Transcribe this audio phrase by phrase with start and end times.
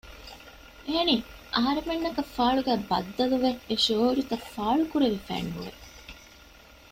[0.85, 1.15] އެހެނީ
[1.55, 4.21] އަހަރުމެންނަކަށް ފާޅުގައި ބައްދަލުވެ އެ ޝުއޫރު
[4.53, 5.71] ފާޅު ކުރެވިފައެއް ނުވެ